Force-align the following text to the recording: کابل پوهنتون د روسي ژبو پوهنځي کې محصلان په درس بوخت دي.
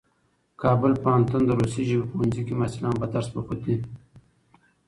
کابل 0.61 0.91
پوهنتون 1.03 1.41
د 1.45 1.49
روسي 1.59 1.83
ژبو 1.89 2.09
پوهنځي 2.11 2.41
کې 2.47 2.53
محصلان 2.59 2.93
په 3.01 3.05
درس 3.13 3.27
بوخت 3.33 3.59
دي. 3.65 3.75